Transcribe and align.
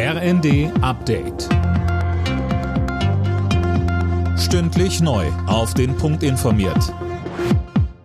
RND 0.00 0.70
Update. 0.80 1.48
Stündlich 4.38 5.00
neu. 5.00 5.26
Auf 5.48 5.74
den 5.74 5.96
Punkt 5.96 6.22
informiert. 6.22 6.94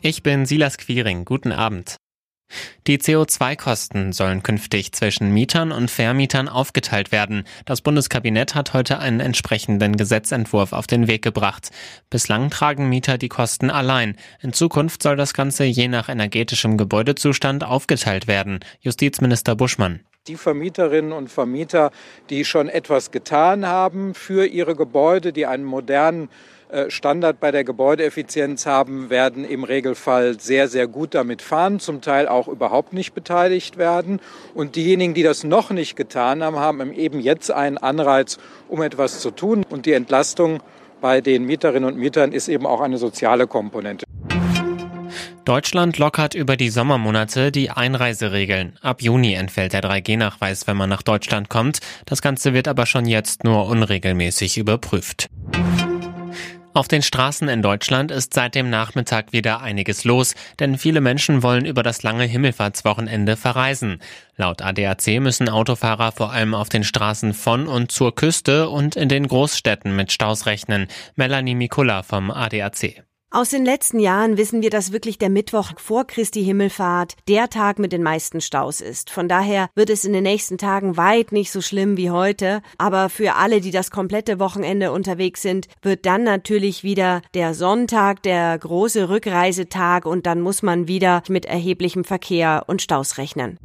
Ich 0.00 0.22
bin 0.22 0.46
Silas 0.46 0.78
Quiring. 0.78 1.26
Guten 1.26 1.52
Abend. 1.52 1.96
Die 2.86 2.96
CO2-Kosten 2.96 4.14
sollen 4.14 4.42
künftig 4.42 4.92
zwischen 4.92 5.34
Mietern 5.34 5.72
und 5.72 5.90
Vermietern 5.90 6.48
aufgeteilt 6.48 7.12
werden. 7.12 7.44
Das 7.66 7.82
Bundeskabinett 7.82 8.54
hat 8.54 8.72
heute 8.72 8.98
einen 8.98 9.20
entsprechenden 9.20 9.98
Gesetzentwurf 9.98 10.72
auf 10.72 10.86
den 10.86 11.06
Weg 11.06 11.20
gebracht. 11.20 11.68
Bislang 12.08 12.48
tragen 12.48 12.88
Mieter 12.88 13.18
die 13.18 13.28
Kosten 13.28 13.68
allein. 13.68 14.16
In 14.40 14.54
Zukunft 14.54 15.02
soll 15.02 15.16
das 15.16 15.34
Ganze 15.34 15.64
je 15.64 15.88
nach 15.88 16.08
energetischem 16.08 16.78
Gebäudezustand 16.78 17.62
aufgeteilt 17.62 18.26
werden. 18.26 18.60
Justizminister 18.80 19.54
Buschmann. 19.54 20.00
Die 20.26 20.36
Vermieterinnen 20.36 21.12
und 21.12 21.30
Vermieter, 21.30 21.90
die 22.30 22.46
schon 22.46 22.70
etwas 22.70 23.10
getan 23.10 23.66
haben 23.66 24.14
für 24.14 24.46
ihre 24.46 24.74
Gebäude, 24.74 25.34
die 25.34 25.44
einen 25.44 25.64
modernen 25.64 26.30
äh, 26.70 26.88
Standard 26.88 27.40
bei 27.40 27.50
der 27.50 27.62
Gebäudeeffizienz 27.62 28.64
haben, 28.64 29.10
werden 29.10 29.44
im 29.44 29.64
Regelfall 29.64 30.40
sehr, 30.40 30.68
sehr 30.68 30.86
gut 30.86 31.14
damit 31.14 31.42
fahren, 31.42 31.78
zum 31.78 32.00
Teil 32.00 32.26
auch 32.26 32.48
überhaupt 32.48 32.94
nicht 32.94 33.12
beteiligt 33.12 33.76
werden. 33.76 34.18
Und 34.54 34.76
diejenigen, 34.76 35.12
die 35.12 35.22
das 35.22 35.44
noch 35.44 35.68
nicht 35.68 35.94
getan 35.94 36.42
haben, 36.42 36.56
haben 36.56 36.94
eben 36.94 37.20
jetzt 37.20 37.50
einen 37.50 37.76
Anreiz, 37.76 38.38
um 38.70 38.80
etwas 38.80 39.20
zu 39.20 39.30
tun. 39.30 39.62
Und 39.68 39.84
die 39.84 39.92
Entlastung 39.92 40.62
bei 41.02 41.20
den 41.20 41.44
Mieterinnen 41.44 41.86
und 41.86 41.98
Mietern 41.98 42.32
ist 42.32 42.48
eben 42.48 42.64
auch 42.64 42.80
eine 42.80 42.96
soziale 42.96 43.46
Komponente. 43.46 44.03
Deutschland 45.44 45.98
lockert 45.98 46.34
über 46.34 46.56
die 46.56 46.70
Sommermonate 46.70 47.52
die 47.52 47.70
Einreiseregeln. 47.70 48.78
Ab 48.80 49.02
Juni 49.02 49.34
entfällt 49.34 49.74
der 49.74 49.82
3G-Nachweis, 49.82 50.66
wenn 50.66 50.78
man 50.78 50.88
nach 50.88 51.02
Deutschland 51.02 51.50
kommt. 51.50 51.80
Das 52.06 52.22
Ganze 52.22 52.54
wird 52.54 52.66
aber 52.66 52.86
schon 52.86 53.04
jetzt 53.04 53.44
nur 53.44 53.66
unregelmäßig 53.66 54.56
überprüft. 54.56 55.28
Auf 56.72 56.88
den 56.88 57.02
Straßen 57.02 57.48
in 57.48 57.60
Deutschland 57.60 58.10
ist 58.10 58.32
seit 58.32 58.54
dem 58.54 58.70
Nachmittag 58.70 59.32
wieder 59.34 59.60
einiges 59.60 60.04
los, 60.04 60.34
denn 60.58 60.78
viele 60.78 61.02
Menschen 61.02 61.42
wollen 61.42 61.66
über 61.66 61.82
das 61.82 62.02
lange 62.02 62.24
Himmelfahrtswochenende 62.24 63.36
verreisen. 63.36 64.00
Laut 64.36 64.62
ADAC 64.62 65.20
müssen 65.20 65.50
Autofahrer 65.50 66.10
vor 66.10 66.32
allem 66.32 66.54
auf 66.54 66.70
den 66.70 66.84
Straßen 66.84 67.34
von 67.34 67.68
und 67.68 67.92
zur 67.92 68.14
Küste 68.14 68.70
und 68.70 68.96
in 68.96 69.10
den 69.10 69.28
Großstädten 69.28 69.94
mit 69.94 70.10
Staus 70.10 70.46
rechnen. 70.46 70.88
Melanie 71.16 71.54
Mikula 71.54 72.02
vom 72.02 72.30
ADAC. 72.30 73.04
Aus 73.34 73.50
den 73.50 73.64
letzten 73.64 73.98
Jahren 73.98 74.36
wissen 74.36 74.62
wir, 74.62 74.70
dass 74.70 74.92
wirklich 74.92 75.18
der 75.18 75.28
Mittwoch 75.28 75.72
vor 75.76 76.06
Christi 76.06 76.44
Himmelfahrt 76.44 77.16
der 77.26 77.50
Tag 77.50 77.80
mit 77.80 77.90
den 77.90 78.04
meisten 78.04 78.40
Staus 78.40 78.80
ist. 78.80 79.10
Von 79.10 79.28
daher 79.28 79.70
wird 79.74 79.90
es 79.90 80.04
in 80.04 80.12
den 80.12 80.22
nächsten 80.22 80.56
Tagen 80.56 80.96
weit 80.96 81.32
nicht 81.32 81.50
so 81.50 81.60
schlimm 81.60 81.96
wie 81.96 82.12
heute. 82.12 82.62
Aber 82.78 83.08
für 83.08 83.34
alle, 83.34 83.60
die 83.60 83.72
das 83.72 83.90
komplette 83.90 84.38
Wochenende 84.38 84.92
unterwegs 84.92 85.42
sind, 85.42 85.66
wird 85.82 86.06
dann 86.06 86.22
natürlich 86.22 86.84
wieder 86.84 87.22
der 87.34 87.54
Sonntag 87.54 88.22
der 88.22 88.56
große 88.56 89.08
Rückreisetag 89.08 90.06
und 90.06 90.26
dann 90.26 90.40
muss 90.40 90.62
man 90.62 90.86
wieder 90.86 91.24
mit 91.28 91.44
erheblichem 91.44 92.04
Verkehr 92.04 92.62
und 92.68 92.82
Staus 92.82 93.18
rechnen. 93.18 93.58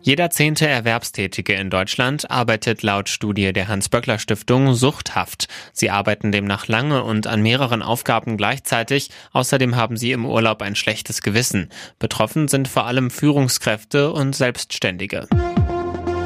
Jeder 0.00 0.30
zehnte 0.30 0.66
Erwerbstätige 0.66 1.54
in 1.54 1.70
Deutschland 1.70 2.30
arbeitet 2.30 2.82
laut 2.82 3.08
Studie 3.08 3.52
der 3.52 3.68
Hans-Böckler-Stiftung 3.68 4.74
suchthaft. 4.74 5.48
Sie 5.72 5.90
arbeiten 5.90 6.32
demnach 6.32 6.68
lange 6.68 7.02
und 7.02 7.26
an 7.26 7.42
mehreren 7.42 7.82
Aufgaben 7.82 8.36
gleichzeitig. 8.36 9.10
Außerdem 9.32 9.76
haben 9.76 9.96
sie 9.96 10.12
im 10.12 10.24
Urlaub 10.24 10.62
ein 10.62 10.76
schlechtes 10.76 11.22
Gewissen. 11.22 11.70
Betroffen 11.98 12.48
sind 12.48 12.68
vor 12.68 12.86
allem 12.86 13.10
Führungskräfte 13.10 14.12
und 14.12 14.36
Selbstständige. 14.36 15.26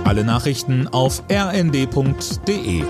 Alle 0.04 0.24
Nachrichten 0.24 0.88
auf 0.88 1.22
rnd.de 1.30 2.84